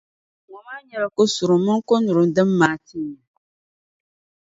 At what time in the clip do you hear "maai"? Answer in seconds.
2.59-2.75